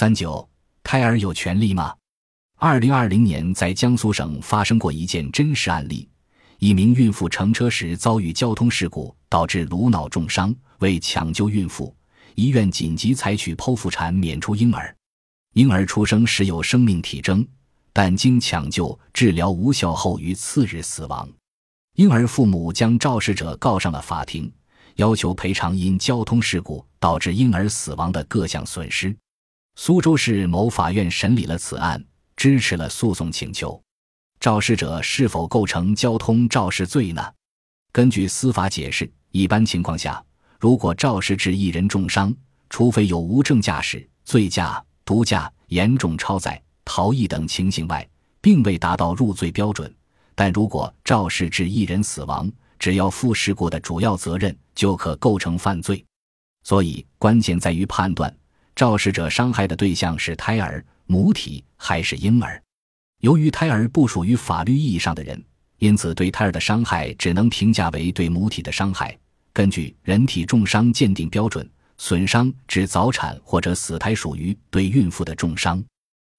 [0.00, 0.48] 三九，
[0.82, 1.94] 胎儿有权利吗？
[2.56, 6.08] 二零二零年，在江苏省发生过一件真实案例：
[6.58, 10.56] 一名孕妇乘车时遭遇交通事故，导致颅脑重伤。
[10.78, 11.94] 为抢救孕妇，
[12.34, 14.96] 医院紧急采取剖腹产娩出婴儿。
[15.52, 17.46] 婴儿出生时有生命体征，
[17.92, 21.28] 但经抢救治疗无效后于次日死亡。
[21.96, 24.50] 婴儿父母将肇事者告上了法庭，
[24.96, 29.14] 要求赔偿因交通事故导致婴儿死亡的各项损失。
[29.82, 32.04] 苏州市某法院审理了此案，
[32.36, 33.82] 支持了诉讼请求。
[34.38, 37.26] 肇事者是否构成交通肇事罪呢？
[37.90, 40.22] 根据司法解释，一般情况下，
[40.58, 42.30] 如果肇事致一人重伤，
[42.68, 48.06] 除非有无证驾驶、醉驾、毒驾、严重超载、逃逸等情形外，
[48.42, 49.90] 并未达到入罪标准。
[50.34, 56.04] 但如果肇事致一人死亡，只要负事故的主要责任，就可构成犯罪。
[56.64, 58.30] 所以，关键在于判断
[58.80, 62.58] 肇事者伤害的对象是胎儿、母体还是婴儿。
[63.20, 65.44] 由于胎儿不属于法律意义上的人，
[65.80, 69.14] 因此对胎儿的伤害只能评价为对母体的伤害。
[69.52, 75.84] 根据人体重伤鉴定标准，损伤致早产或者死胎属于对孕妇的重伤。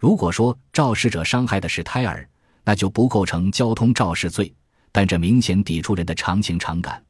[0.00, 2.28] 如果说肇事者伤害的是胎儿，
[2.64, 4.52] 那就不构成交通肇事罪，
[4.90, 7.00] 但这明显抵触人的常情常感，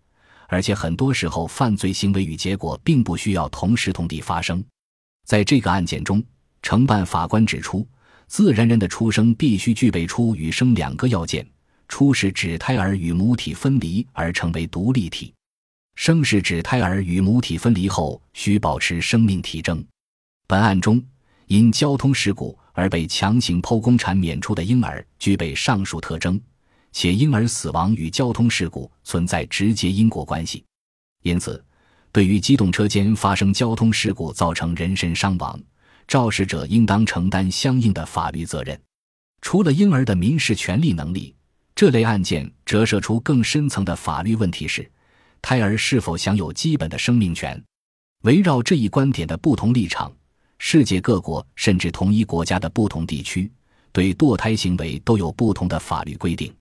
[0.49, 4.63] 而且很多时候犯罪行为与结果并不需要同时同地发生。
[5.25, 6.23] 在这个案件中，
[6.63, 7.87] 承办法官指出，
[8.27, 11.47] 自然人的出生必须具备出与生两个要件：
[11.89, 15.33] 出是指胎儿与母体分离而成为独立体，
[15.97, 19.85] 生是指胎儿与母体分离后需保持生命体征。
[20.47, 21.03] 本案中，
[21.47, 22.59] 因交通事故。
[22.77, 26.41] 而被强行剖宫产娩出的婴儿具备上述特征，
[26.91, 30.65] 且婴儿死亡与交通事故存在直接因果关系，
[31.23, 31.65] 因此，
[32.15, 35.61] 对于机动车间发生交通事故造成人身伤亡，
[36.07, 38.81] 肇事者应当承担相应的法律责任。
[39.41, 41.35] 除了婴儿的民事权利能力，
[41.75, 44.89] 这类案件折射出更深层的法律问题是：
[45.43, 47.61] 胎儿是否享有基本的生命权？
[48.23, 50.13] 围绕这一观点的不同立场。
[50.59, 53.51] 世界各国甚至同一国家的不同地区，
[53.91, 56.55] 对堕胎行为都有不同的法律规定。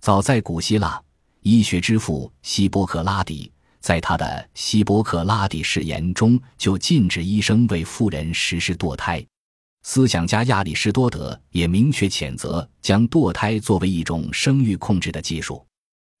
[0.00, 1.00] 早在古希腊，
[1.42, 4.24] 医学之父希波克拉底在他的
[4.54, 9.24] 《希波克拉底誓言》中就禁止医生为妇人实施堕胎。
[9.84, 15.64] 思想家亚里士多德也明确谴责将堕胎作为一种生育控制的技术。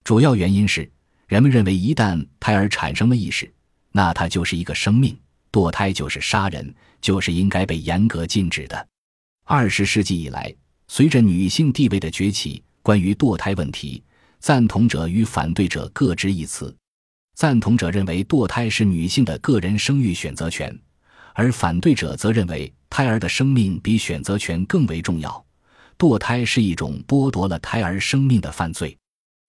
[0.04, 0.90] 主要原因是，
[1.26, 3.52] 人们认为一旦胎儿产生了意识，
[3.92, 5.14] 那它就是一个生命。
[5.50, 8.88] 堕胎就是杀人，就是应该被严格禁止的。
[9.44, 10.54] 二十世纪以来，
[10.86, 14.02] 随着女性地位的崛起，关于堕胎问题，
[14.38, 16.74] 赞同者与反对者各执一词。
[17.38, 20.76] 赞同者认为堕胎是女性的个人生育选择权，
[21.34, 25.46] 而反对者则认为胎儿的生命比选择权更为重要。
[25.96, 28.98] 堕胎是一种剥夺了胎儿生命的犯罪。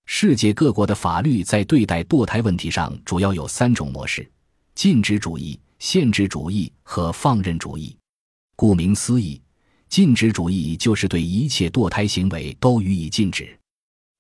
[0.06, 4.32] 世界各国的法律在对待堕胎问题上主要有三种模式：
[4.76, 5.60] 禁止主义。
[5.80, 7.98] 限制主义和放任主义，
[8.56, 9.42] 顾名思义，
[9.88, 13.58] 禁止主义就是对一切堕胎行为都予以禁止，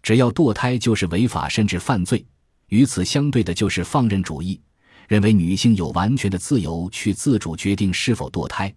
[0.01, 2.25] 只要堕胎就是违法甚至犯罪。
[2.69, 4.59] 与此相对的就是放任主义，
[5.07, 8.72] 认为女性有完全的自由去自主决定是否堕胎；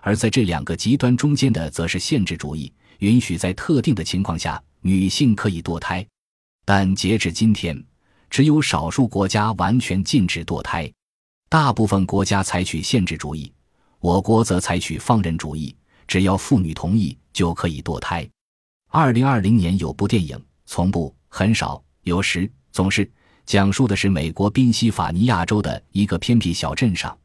[0.00, 6.06] 而在这两个极端中间的，则是限制主义，允许在特定的情况下女性可以堕胎，
[6.64, 7.82] 但截至今天，
[8.28, 10.90] 只有少数国家完全禁止堕胎。
[11.48, 13.52] 大部分国家采取限制主义，
[13.98, 15.74] 我国则采取放任主义，
[16.06, 18.28] 只要妇女同意就可以堕胎。
[18.88, 23.10] 二零二零年有部电影，从不、很少、有时、总是，
[23.46, 27.16] 讲述的是美国宾夕法尼亚州的一个偏僻小镇上，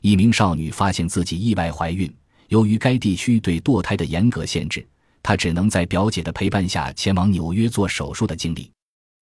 [0.00, 2.12] 一名少女发现自己意外怀孕，
[2.48, 4.86] 由于该地区对堕胎的严格限制，
[5.22, 8.70] 她只能在表姐的陪伴下前往纽约做手术的经历。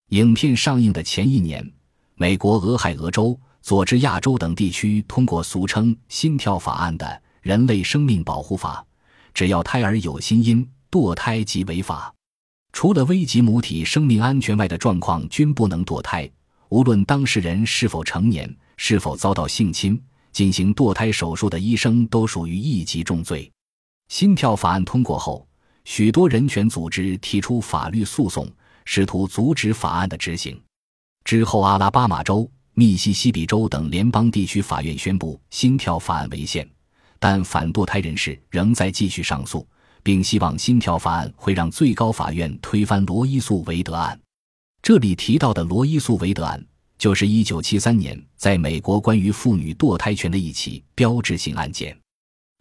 [0.09, 1.69] 影片上映的前一年，
[2.15, 3.39] 美国俄亥俄州。
[3.61, 8.85] 佐治亚州等地区通过俗称“心跳法案”的人类生命保护法，
[9.33, 12.13] 只要胎儿有心音，堕胎即违法。
[12.73, 16.29] 除了危及母体生命安全外的状况，均不能堕胎。
[16.73, 23.47] 无论当事人是否成年，是否遭到性侵，进行堕胎手术的医生都属于一级重罪。
[24.07, 25.47] 心跳法案通过后，
[25.85, 28.51] 许多人权组织提出法律诉讼，
[28.85, 30.59] 试图阻止法案的执行。
[31.23, 32.49] 之后，阿拉巴马州。
[32.73, 36.67] 密西西比州等联邦地区法院宣布心跳法案违宪，
[37.19, 39.63] 但反堕胎人士仍在继续上诉，
[40.01, 44.19] 并希望心跳法案会让最高法院推翻罗伊诉韦德案。
[44.83, 46.61] 这里提到的罗伊诉韦德案，
[46.97, 51.97] 就是1973年在美国关于妇女堕胎权的一起标志性案件。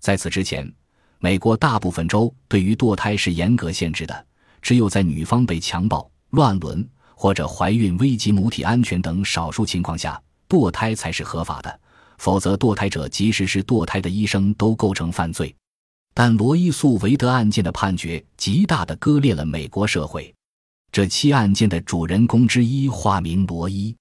[0.01, 0.73] 在此之前，
[1.19, 4.27] 美国大部分州对于堕胎是严格限制的，
[4.61, 11.81] 只有在女方被强暴、乱伦或者怀孕危及母体安全等少数情况下，堕胎才是合法的。
[12.19, 15.53] 否则，堕胎者即使是堕胎的医生都构成犯罪。
[16.15, 20.33] 但罗伊诉韦德案件的判决极大地割裂了美国社会。
[20.93, 23.97] 这七案件的主人公之一化名罗伊。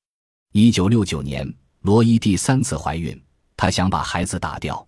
[0.51, 1.49] 一九六九年，
[1.83, 3.17] 罗伊第三次怀孕，
[3.55, 4.85] 她想把孩子打掉，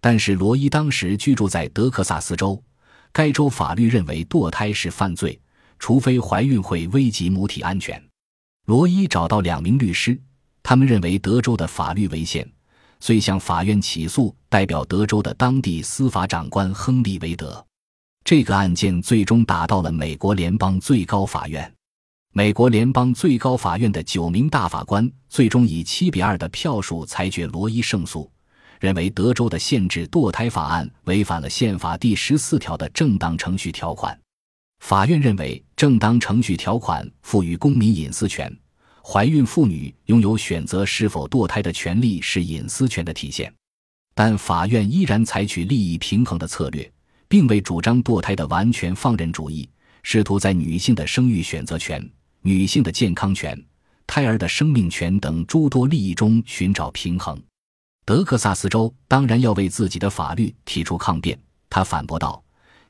[0.00, 2.60] 但是罗伊当时居住在德克萨斯州，
[3.12, 5.40] 该州法律认为堕胎是犯罪，
[5.78, 8.02] 除非怀孕会危及母体安全。
[8.66, 10.20] 罗伊找到两名律师，
[10.64, 12.44] 他们认为德州的法律违宪。
[12.98, 17.64] 遂向法院起诉代表德州的当地司法长官亨利·韦德。
[18.26, 21.72] 这个案件最终打到了美国联邦最高法院。
[22.32, 28.28] 美国联邦最高法院的九名大法官最终以七比二的票数裁决罗伊胜诉，
[28.80, 34.18] 认为德州的限制堕胎法案违反了宪法第十四条的正当程序条款。
[34.80, 38.52] 法院认为，正当程序条款赋予公民隐私权。
[39.04, 43.54] 怀孕妇女拥有选择是否堕胎的权利是隐私权的体现，
[44.16, 46.90] 但法院依然采取利益平衡的策略，
[47.28, 49.68] 并未主张堕胎的完全放任主义，
[50.02, 52.08] 试图在女性的生育选择权、
[52.42, 53.60] 女性的健康权、
[54.06, 57.40] 胎儿的生命权等诸多利益中寻找平衡。
[58.04, 61.36] 德克萨斯州当然要为自己的法律提出抗辩，
[61.68, 62.42] 他反驳道：“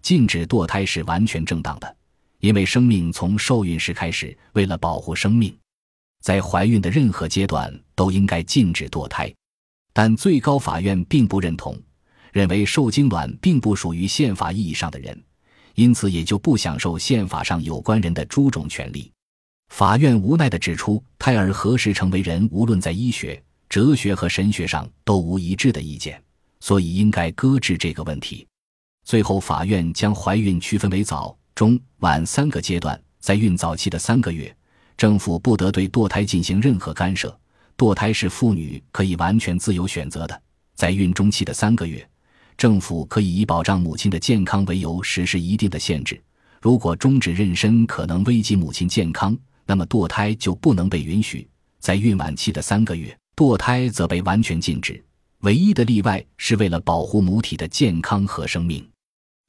[0.02, 1.96] 禁止堕胎是完全正当的，
[2.40, 5.56] 因为生命从受孕时开始，为了保护生命。”
[6.20, 9.32] 在怀孕的任何阶段都应该禁止堕胎，
[9.92, 11.80] 但最高法院并不认同，
[12.36, 15.18] 认为受精卵并不属于宪法意义上的人，
[15.74, 19.10] 因此也就不享受宪法上有关人的诸种权利。
[19.72, 26.22] 法院无奈地指出，胎儿何时成为人，无论在医学、哲学和神学上都无一致的意见，
[26.60, 28.46] 所以应该搁置这个问题。
[29.06, 34.54] 最后，法院将怀孕区分为早、中、晚三个阶段，在孕早期的三个月。
[34.98, 37.34] 政府不得对堕胎进行任何干涉。
[37.78, 40.42] 堕胎是妇女可以完全自由选择的。
[40.74, 42.06] 在孕中期的三个月，
[42.56, 46.20] 政府可以以保障母亲的健康为由实施一定的限制。
[46.62, 49.36] 如果终止妊娠可能危及母亲健康，
[49.66, 51.46] 那么堕胎就不能被允许。
[51.78, 55.02] 在孕晚期的三个月，堕胎则被完全禁止。
[55.40, 58.84] 唯一的例外是为了保护母体的健康和生命。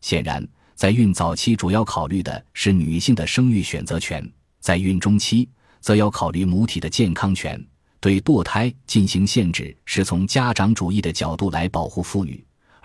[0.01, 0.45] 显然，
[0.75, 4.29] 在孕早期主要考虑的是女性的生育选择权。
[4.59, 5.47] 在孕中期，
[5.79, 7.65] 则要考虑母体的健康权，
[7.99, 12.35] 对堕胎进行限制，是从家长主义的角度来保护妇女；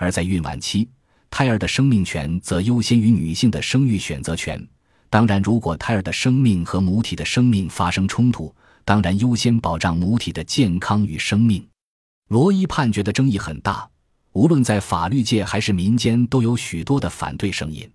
[0.03, 0.89] 而在孕晚期，
[1.31, 4.61] 胎儿的生命权则优先于女性的生育选择权。
[5.09, 8.53] 当然，如果胎儿的生命和母体的生命发生冲突，
[8.85, 11.65] 当然优先保障母体的健康与生命。
[12.31, 13.89] 罗伊判决的争议很大，
[14.33, 17.89] 无论在法律界还是民间，都有许多的反对声音。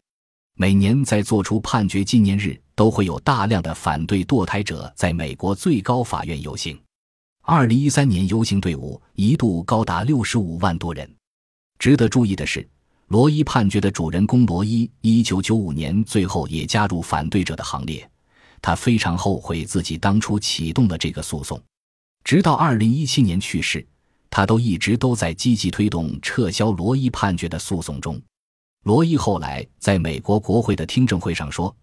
[0.56, 6.80] 每年在做出判决纪念日，都会有大量的反对堕胎者在美国最高法院游行。
[7.42, 11.17] 二零一三年游行队伍一度高达六十五万多人。
[11.80, 12.68] 值得注意的是，
[13.08, 18.10] 罗伊判决的主人公罗伊，一九九五年最后也加入反对者的行列。
[18.62, 21.62] 他非常后悔自己当初启动了这个诉讼，
[22.24, 23.86] 直到二零一七年去世，
[24.30, 28.20] 他都一直都在积极推动撤销罗伊判决的诉讼中。
[28.84, 31.74] 罗伊后来在美国国会的听证会上说：“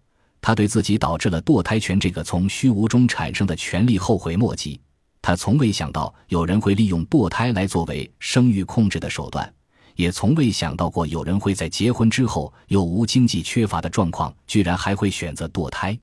[0.41, 4.79] 他对自己导致了堕胎权这个从虚无中产生的权利后悔莫及。
[5.21, 9.51] 他从未想到有人会利用堕胎来作为生育控制的手段，
[9.95, 15.97] 也从未想到过有人会在结婚之后又无经济缺乏的状况，居然还会选择堕胎。”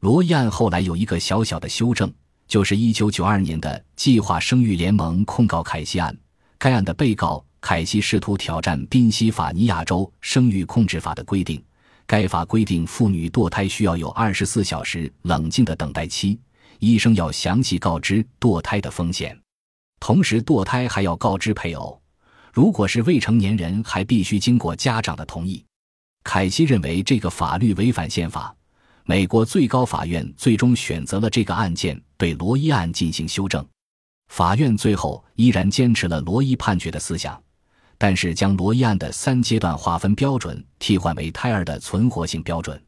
[0.00, 2.12] 罗伊案后来有一个小小的修正，
[2.46, 6.16] 就是1992年的计划生育联盟控告凯西案，
[6.58, 7.44] 该案的被告。
[7.60, 11.60] 凯西试图挑战宾夕法尼亚州生育控制法的规定，
[12.06, 16.38] 该法规定妇女堕胎需要有二十四小时冷静的等待期，
[16.78, 19.36] 医生要详细告知堕胎的风险，
[19.98, 22.00] 同时堕胎还要告知配偶，
[22.58, 25.64] 如果是未成年人，还必须经过家长的同意。
[26.24, 28.52] 凯西认为这个法律违反宪法，
[29.04, 33.64] 美国最高法院最终选择了这个案件对罗伊案进行修正，
[34.26, 37.40] 法院最后依然坚持了罗伊判决的思想。
[37.96, 42.82] 但是，将罗伊案的三阶段划分标准替换为胎儿的存活性标准。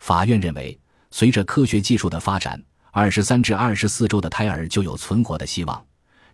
[0.00, 0.76] 法院认为，
[1.12, 5.86] 随着科学技术的发展，二十三至二十四周的胎儿就有存活的希望。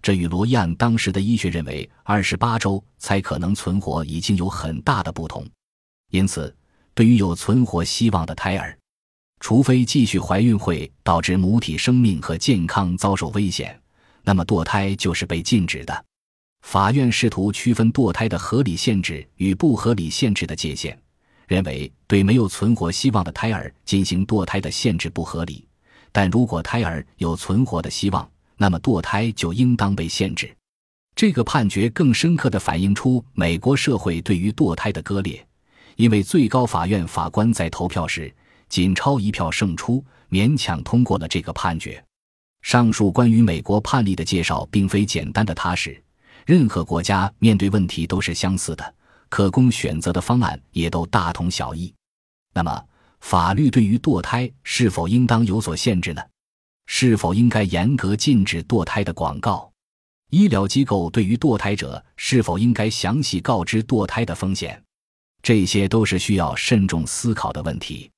[0.02, 5.46] 这与罗伊案当时的医学认为二十八周才可能存活已经有很大的不同。
[6.10, 6.54] 因此，
[6.94, 8.76] 对于有存活希望的胎儿，
[9.40, 13.80] 除非继续怀孕会导致母体生命和健康遭受危险，
[14.22, 16.04] 那么堕胎就是被禁止的。
[16.62, 20.98] 法院试图区分堕胎的合理限制与不合理限制的界限，
[21.46, 25.66] 认为对没有存活希望的胎儿进行堕胎的限制不合理，
[26.12, 30.54] 但如果胎儿有存活的希望，那么堕胎就应当被限制。
[31.16, 35.42] 这个判决更深刻地反映出美国社会对于堕胎的割裂，
[35.96, 38.30] 因为最高法院法官在投票时
[38.68, 42.02] 仅超一票胜出，勉强通过了这个判决。
[42.60, 45.98] 上述关于美国判例的介绍并非简单的踏实，
[46.44, 48.94] 任何国家面对问题都是相似的，
[49.30, 51.92] 可供选择的方案也都大同小异。
[52.52, 52.84] 那么，
[53.20, 56.22] 法律对于堕胎是否应当有所限制呢？
[56.92, 59.72] 是否应该严格禁止堕胎的广告？
[60.30, 64.82] 医疗机构对于堕胎者是否应该详细告知堕胎的风险？
[65.40, 68.10] 这些都是需要慎重思考的问题。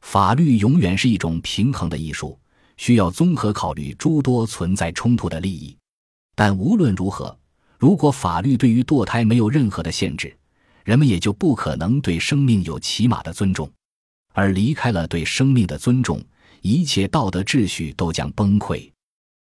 [0.00, 2.36] 法律永远是一种平衡的艺术。
[2.78, 5.76] 需要综合考虑诸多存在冲突的利益，
[6.34, 7.38] 但无论如何，
[7.78, 10.34] 如果法律对于堕胎没有任何的限制，
[10.82, 13.70] 人们也就不可能对生命有起码的尊重，
[14.32, 16.20] 而离开了对生命的尊重，
[16.66, 18.93] 一切道德秩序都将崩溃。